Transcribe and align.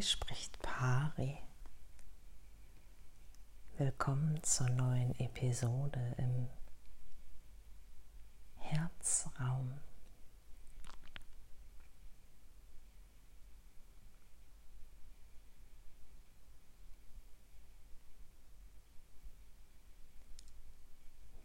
Spricht 0.00 0.62
Pari. 0.62 1.38
Willkommen 3.78 4.40
zur 4.44 4.68
neuen 4.68 5.18
Episode 5.18 6.14
im 6.18 6.48
Herzraum. 8.58 9.80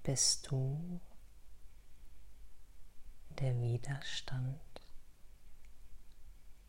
Bist 0.04 0.51
du 0.51 0.99
der 3.39 3.59
Widerstand 3.59 4.60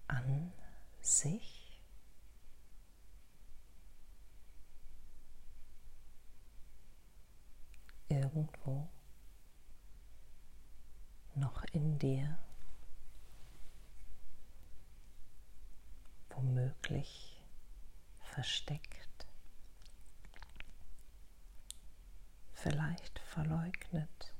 an 0.08 0.52
sich? 1.00 1.53
Irgendwo 8.14 8.88
noch 11.34 11.64
in 11.72 11.98
dir, 11.98 12.38
womöglich 16.30 17.42
versteckt, 18.20 19.26
vielleicht 22.52 23.18
verleugnet. 23.18 24.34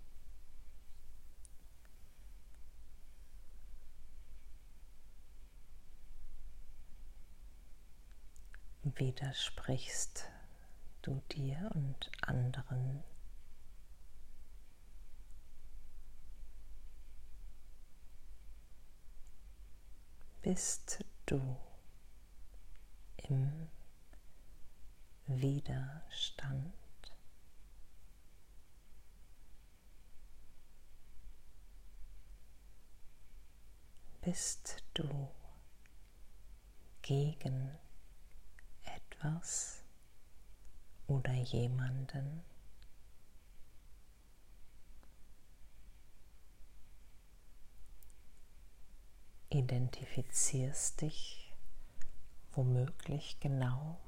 Widersprichst 8.82 10.28
du 11.02 11.20
dir 11.32 11.70
und 11.74 12.10
anderen 12.22 13.02
bist 20.44 21.02
du 21.24 21.40
im 23.16 23.70
Widerstand. 25.26 26.74
Bist 34.20 34.84
du 34.92 35.30
gegen 37.00 37.78
etwas 38.82 39.82
oder 41.06 41.32
jemanden? 41.32 42.44
Identifizierst 49.64 51.00
dich 51.00 51.50
womöglich 52.52 53.40
genau 53.40 53.98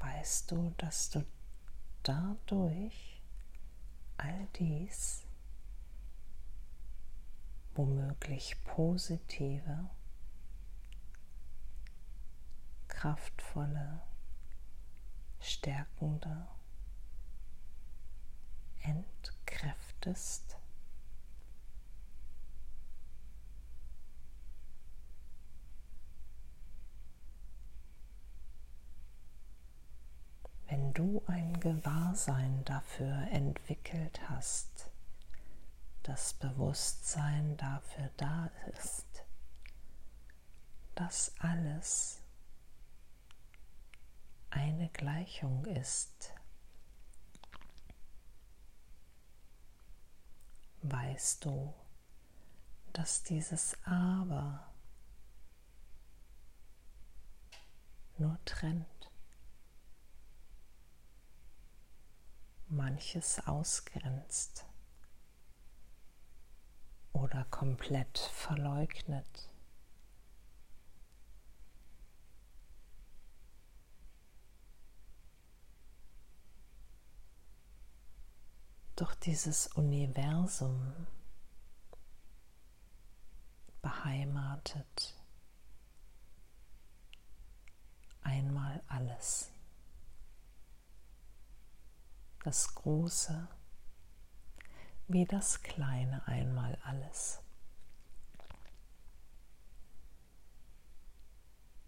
Weißt 0.00 0.50
du, 0.50 0.74
dass 0.76 1.10
du 1.10 1.24
dadurch 2.02 3.13
all 4.16 4.46
dies 4.58 5.24
womöglich 7.74 8.56
positive, 8.64 9.90
kraftvolle, 12.88 14.00
stärkende 15.40 16.48
entkräftest. 18.82 20.56
Wenn 30.74 30.92
du 30.92 31.22
ein 31.28 31.60
Gewahrsein 31.60 32.64
dafür 32.64 33.28
entwickelt 33.30 34.28
hast, 34.28 34.90
das 36.02 36.34
Bewusstsein 36.34 37.56
dafür 37.56 38.10
da 38.16 38.50
ist, 38.76 39.06
dass 40.96 41.32
alles 41.38 42.20
eine 44.50 44.88
Gleichung 44.88 45.64
ist, 45.66 46.34
weißt 50.82 51.44
du, 51.44 51.72
dass 52.92 53.22
dieses 53.22 53.76
Aber 53.84 54.72
nur 58.18 58.36
trennt. 58.44 58.93
manches 62.68 63.40
ausgrenzt 63.46 64.66
oder 67.12 67.44
komplett 67.46 68.18
verleugnet. 68.18 69.50
Doch 78.96 79.14
dieses 79.16 79.66
Universum 79.68 80.94
beheimatet 83.82 85.14
einmal 88.22 88.82
alles. 88.88 89.53
Das 92.44 92.74
Große 92.74 93.48
wie 95.08 95.24
das 95.24 95.62
Kleine 95.62 96.26
einmal 96.26 96.78
alles. 96.84 97.40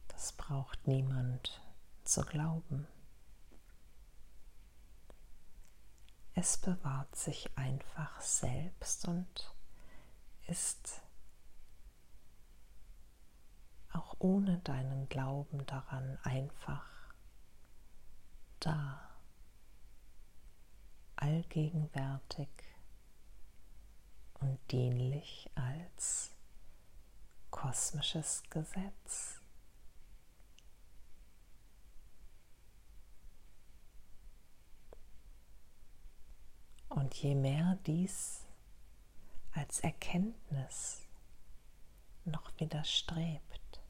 Das 0.09 0.33
braucht 0.33 0.87
niemand 0.87 1.61
zu 2.05 2.23
glauben. 2.23 2.89
Es 6.35 6.57
bewahrt 6.57 7.15
sich 7.17 7.57
einfach 7.57 8.19
selbst 8.21 9.07
und 9.09 9.55
ist 10.47 11.03
auch 13.93 14.17
ohne 14.21 14.59
deinen 14.61 15.09
Glauben 15.09 15.67
daran 15.67 16.19
einfach 16.23 16.87
da, 18.61 19.06
allgegenwärtig 21.17 22.49
und 24.41 24.59
dienlich 24.71 25.51
als 25.55 26.31
kosmisches 27.51 28.43
Gesetz. 28.51 29.41
Und 36.89 37.15
je 37.15 37.35
mehr 37.35 37.79
dies 37.87 38.45
als 39.53 39.81
Erkenntnis 39.81 41.03
noch 42.25 42.51
widerstrebt, 42.59 43.81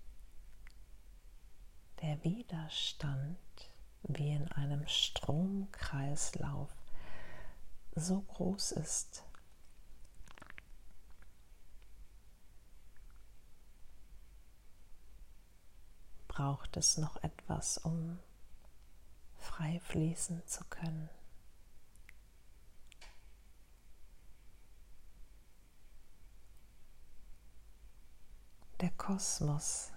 der 2.02 2.22
Widerstand 2.24 3.38
wie 4.02 4.32
in 4.32 4.50
einem 4.52 4.86
Stromkreislauf 4.86 6.70
so 7.96 8.20
groß 8.20 8.72
ist, 8.72 9.24
braucht 16.28 16.76
es 16.76 16.98
noch 16.98 17.16
etwas, 17.22 17.78
um 17.78 18.18
frei 19.38 19.80
fließen 19.80 20.46
zu 20.46 20.62
können. 20.66 21.08
Der 28.80 28.90
Kosmos 28.90 29.90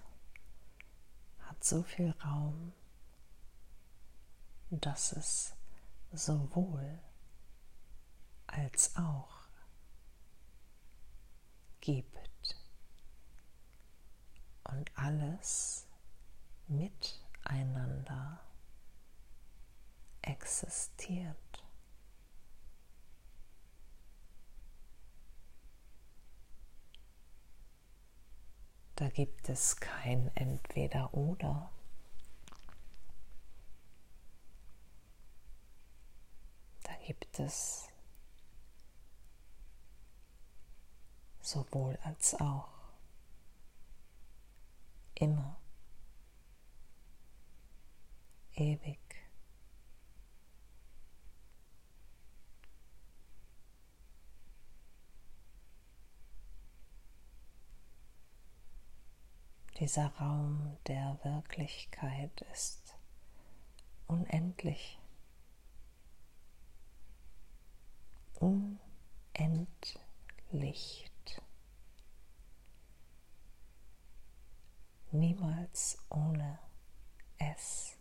hat 1.40 1.62
so 1.62 1.82
viel 1.82 2.12
Raum, 2.24 2.72
dass 4.70 5.12
es 5.12 5.52
sowohl 6.12 6.98
als 8.52 8.96
auch 8.96 9.48
gibt 11.80 12.56
und 14.64 14.90
alles 14.96 15.86
miteinander 16.66 18.40
existiert. 20.22 21.36
Da 28.96 29.08
gibt 29.08 29.48
es 29.48 29.76
kein 29.76 30.30
Entweder 30.36 31.14
oder. 31.14 31.72
Da 36.82 36.92
gibt 37.06 37.38
es 37.38 37.89
sowohl 41.50 41.98
als 42.04 42.34
auch. 42.40 42.68
Immer. 45.14 45.56
Ewig. 48.54 48.98
Dieser 59.78 60.08
Raum 60.16 60.76
der 60.86 61.18
Wirklichkeit 61.22 62.42
ist 62.52 62.94
unendlich, 64.06 64.98
unendlich, 68.34 70.00
niemals 75.12 75.98
ohne 76.08 76.58
es. 77.38 78.00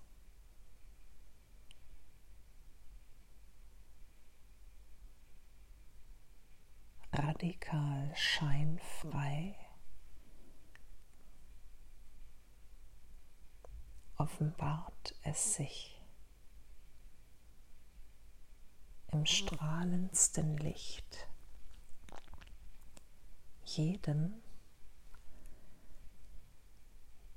radikal 7.11 8.11
scheinfrei. 8.15 9.55
Offenbart 14.17 15.15
es 15.23 15.55
sich. 15.55 16.01
Im 19.11 19.25
strahlendsten 19.25 20.57
Licht. 20.57 21.27
Jedem, 23.63 24.41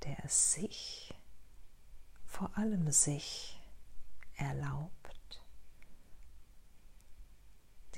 der 0.03 0.23
es 0.25 0.53
sich, 0.53 1.13
vor 2.25 2.57
allem 2.57 2.91
sich, 2.91 3.59
erlaubt, 4.35 5.43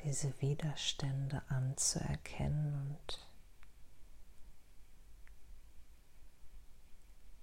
diese 0.04 0.40
Widerstände 0.42 1.42
anzuerkennen 1.50 2.90
und 2.90 3.28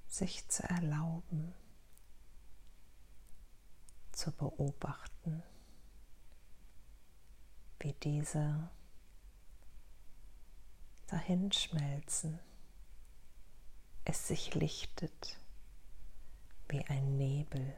sich 0.07 0.47
zu 0.49 0.62
erlauben, 0.69 1.54
zu 4.12 4.31
beobachten, 4.31 5.42
wie 7.81 7.95
diese 7.95 8.69
dahinschmelzen, 11.09 12.38
es 14.05 14.29
sich 14.29 14.55
lichtet 14.55 15.39
wie 16.69 16.85
ein 16.87 17.17
Nebel. 17.17 17.77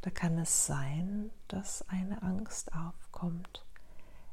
Da 0.00 0.10
kann 0.10 0.38
es 0.38 0.66
sein, 0.66 1.30
dass 1.48 1.88
eine 1.88 2.22
Angst 2.22 2.72
aufkommt 2.74 3.64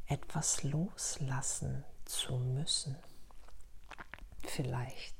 etwas 0.09 0.63
loslassen 0.63 1.85
zu 2.05 2.37
müssen. 2.39 2.97
Vielleicht 4.43 5.15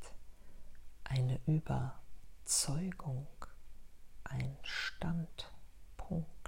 eine 1.04 1.40
Überzeugung, 1.46 3.28
ein 4.24 4.58
Standpunkt. 4.64 6.39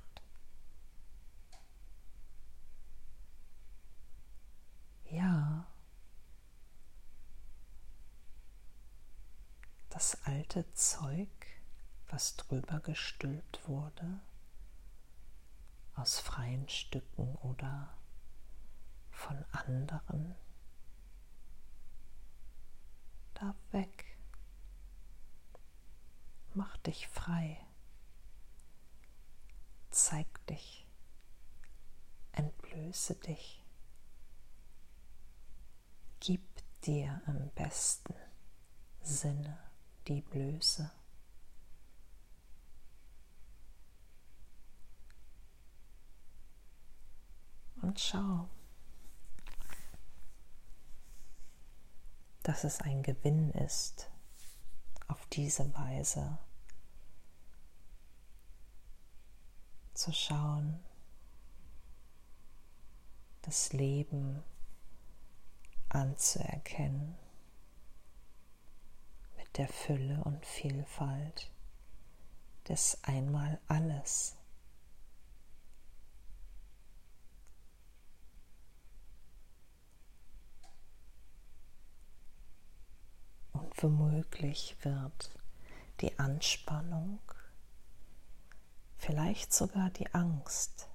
Ja, 5.12 5.68
das 9.90 10.18
alte 10.24 10.72
Zeug, 10.74 11.28
was 12.08 12.38
drüber 12.38 12.80
gestülpt 12.80 13.68
wurde, 13.68 14.22
aus 15.96 16.20
freien 16.20 16.70
Stücken 16.70 17.36
oder 17.36 17.94
von 19.12 19.44
anderen 19.52 20.34
darf 23.34 23.58
weg. 23.72 24.18
Mach 26.54 26.78
dich 26.78 27.10
frei. 27.10 27.60
Zeig 29.90 30.46
dich. 30.48 30.88
Entblöße 32.32 33.16
dich. 33.16 33.61
Gib 36.24 36.42
dir 36.84 37.20
im 37.26 37.50
besten 37.56 38.14
Sinne 39.02 39.58
die 40.08 40.22
Blöße. 40.22 40.92
Und 47.82 48.00
schau, 48.00 48.48
dass 52.44 52.66
es 52.66 52.82
ein 52.82 53.02
Gewinn 53.02 53.50
ist, 53.54 54.12
auf 55.08 55.26
diese 55.26 55.74
Weise 55.74 56.38
zu 59.96 60.14
schauen, 60.14 60.80
das 63.42 63.74
Leben 63.74 64.44
anzuerkennen 65.94 67.16
mit 69.38 69.58
der 69.58 69.68
Fülle 69.68 70.24
und 70.24 70.46
Vielfalt 70.46 71.52
des 72.68 72.98
einmal 73.04 73.60
alles. 73.68 74.38
Und 83.54 83.84
womöglich 83.84 84.78
wird 84.84 85.32
die 86.02 86.18
Anspannung, 86.18 87.20
vielleicht 88.98 89.54
sogar 89.54 89.90
die 89.90 90.14
Angst, 90.14 90.91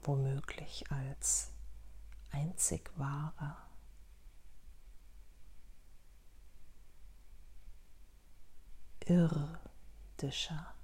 womöglich 0.02 0.90
als 0.90 1.52
einzig 2.30 2.90
wahrer. 2.96 3.64
irdischer. 9.06 10.74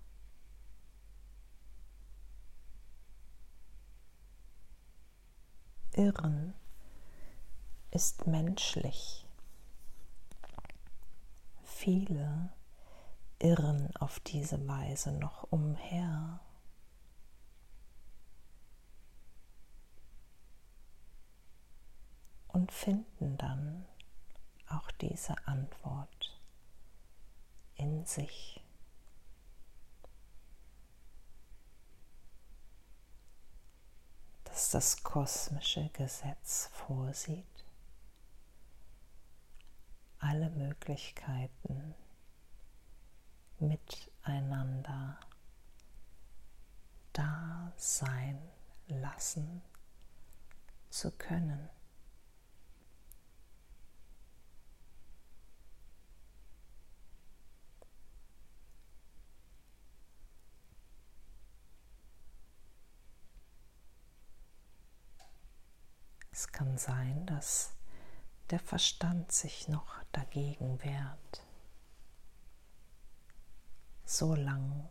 Irren 5.92 6.54
ist 7.90 8.26
menschlich. 8.26 9.26
Viele 11.64 12.52
irren 13.40 13.94
auf 13.96 14.20
diese 14.20 14.66
Weise 14.68 15.12
noch 15.12 15.50
umher. 15.50 16.40
Und 22.48 22.70
finden 22.72 23.36
dann 23.38 23.86
auch 24.68 24.90
diese 24.92 25.34
Antwort 25.46 26.38
in 27.76 28.04
sich. 28.04 28.62
Dass 34.44 34.70
das 34.70 35.02
kosmische 35.02 35.88
Gesetz 35.90 36.68
vorsieht, 36.72 37.46
alle 40.18 40.50
Möglichkeiten 40.50 41.94
miteinander 43.60 45.18
da 47.12 47.72
sein 47.76 48.38
lassen 48.88 49.62
zu 50.90 51.10
können. 51.12 51.68
Es 66.32 66.48
kann 66.52 66.78
sein, 66.78 67.26
dass 67.26 67.76
der 68.48 68.60
Verstand 68.60 69.30
sich 69.30 69.68
noch 69.68 69.94
dagegen 70.12 70.82
wehrt 70.82 71.49
so 74.10 74.34
lang, 74.34 74.88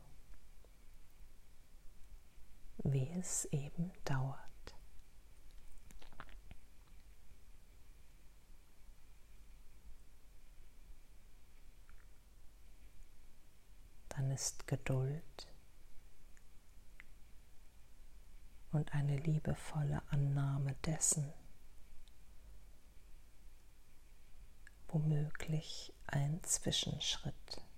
wie 2.86 3.10
es 3.20 3.44
eben 3.52 3.92
dauert. 4.06 4.40
Dann 14.08 14.32
ist 14.32 14.66
Geduld 14.68 15.48
und 18.72 18.94
eine 18.94 19.18
liebevolle 19.18 20.02
Annahme 20.12 20.76
dessen, 20.86 21.34
womöglich 24.88 25.94
ein 26.08 26.42
Zwischenschritt. 26.44 27.69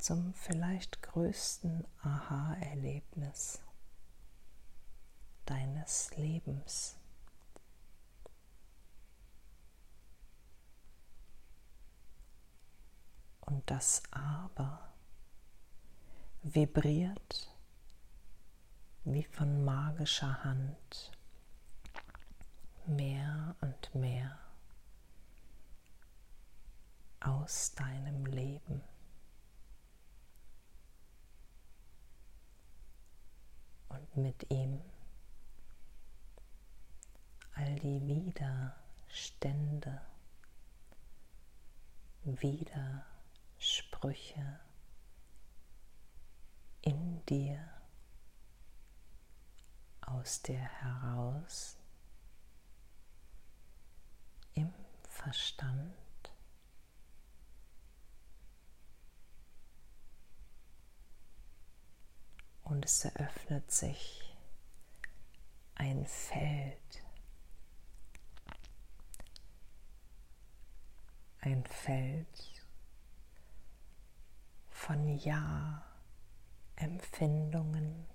Zum 0.00 0.32
vielleicht 0.34 1.02
größten 1.02 1.86
Aha-Erlebnis 2.02 3.60
deines 5.44 6.16
Lebens. 6.16 6.96
Und 13.40 13.68
das 13.70 14.02
Aber 14.10 14.92
vibriert 16.42 17.50
wie 19.04 19.24
von 19.24 19.64
magischer 19.64 20.44
Hand 20.44 21.12
mehr 22.86 23.56
und 23.60 23.94
mehr 23.94 24.38
aus 27.20 27.72
deinem 27.74 28.24
Leben. 28.26 28.82
Mit 34.14 34.50
ihm. 34.50 34.80
All 37.54 37.74
die 37.80 38.06
Widerstände, 38.06 40.00
Widersprüche 42.24 44.60
in 46.82 47.24
dir, 47.26 47.66
aus 50.00 50.42
dir 50.42 50.58
heraus, 50.58 51.76
im 54.54 54.72
Verstand 55.08 55.94
und 62.64 62.84
es 62.84 63.04
eröffnet 63.04 63.70
sich 63.70 64.34
ein 65.74 66.06
Feld, 66.06 67.02
ein 71.40 71.64
Feld 71.64 72.62
von 74.68 75.08
Ja-Empfindungen. 75.18 78.06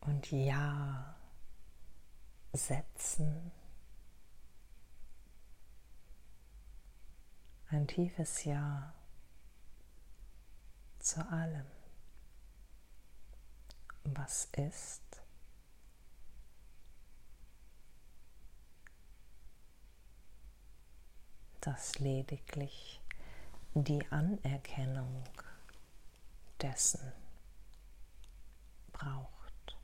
Und 0.00 0.30
Ja 0.30 1.16
setzen. 2.52 3.50
Ein 7.70 7.86
tiefes 7.86 8.44
Ja 8.44 8.92
zu 11.04 11.20
allem, 11.30 11.66
was 14.04 14.48
ist. 14.56 15.02
das 21.60 21.98
lediglich 21.98 23.00
die 23.72 24.06
Anerkennung 24.10 25.24
dessen 26.60 27.10
braucht, 28.92 29.78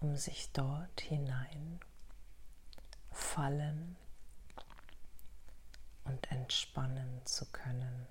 um 0.00 0.16
sich 0.16 0.50
dort 0.50 1.00
hinein 1.00 1.78
fallen 3.12 3.96
und 6.02 6.32
entspannen 6.32 7.24
zu 7.26 7.46
können. 7.46 8.08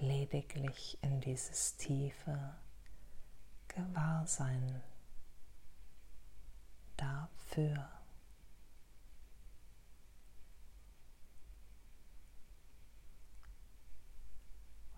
Lediglich 0.00 0.98
in 1.02 1.20
dieses 1.20 1.76
tiefe 1.76 2.54
Gewahrsein 3.68 4.82
dafür. 6.96 7.88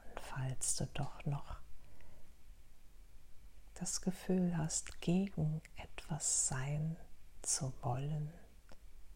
Und 0.04 0.20
falls 0.20 0.76
du 0.76 0.86
doch 0.94 1.24
noch 1.24 1.60
das 3.74 4.00
Gefühl 4.02 4.56
hast, 4.56 5.00
gegen 5.00 5.62
etwas 5.76 6.48
sein 6.48 6.96
zu 7.42 7.72
wollen, 7.82 8.32